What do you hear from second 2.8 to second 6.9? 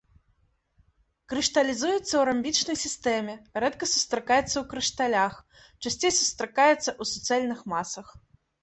сістэме, рэдка сустракаецца ў крышталях, часцей сустракаецца